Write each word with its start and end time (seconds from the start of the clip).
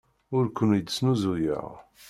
Ur 0.35 0.45
ken-id-snuzuyeɣ. 0.49 1.67